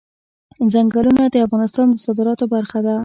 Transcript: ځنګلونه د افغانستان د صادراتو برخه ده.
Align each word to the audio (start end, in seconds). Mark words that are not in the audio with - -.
ځنګلونه 0.73 1.23
د 1.33 1.35
افغانستان 1.45 1.87
د 1.91 1.95
صادراتو 2.05 2.45
برخه 2.53 2.79
ده. 2.85 2.95